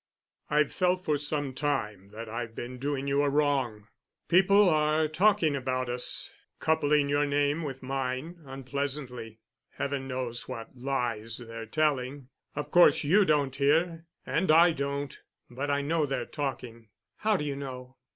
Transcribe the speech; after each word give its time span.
"I've 0.49 0.73
felt 0.73 1.05
for 1.05 1.15
some 1.15 1.53
time 1.53 2.09
that 2.09 2.27
I've 2.27 2.55
been 2.55 2.79
doing 2.79 3.05
you 3.05 3.21
a 3.21 3.29
wrong. 3.29 3.87
People 4.29 4.67
are 4.67 5.07
talking 5.07 5.55
about 5.55 5.89
us—coupling 5.89 7.07
your 7.07 7.27
name 7.27 7.61
with 7.61 7.83
mine—unpleasantly. 7.83 9.41
Heaven 9.73 10.07
knows 10.07 10.47
what 10.49 10.75
lies 10.75 11.37
they're 11.37 11.67
telling. 11.67 12.29
Of 12.55 12.71
course 12.71 13.03
you 13.03 13.25
don't 13.25 13.55
hear—and 13.55 14.49
I 14.49 14.71
don't—but 14.71 15.69
I 15.69 15.83
know 15.83 16.07
they're 16.07 16.25
talking." 16.25 16.87
"How 17.17 17.37
do 17.37 17.45
you 17.45 17.55
know?" 17.55 17.97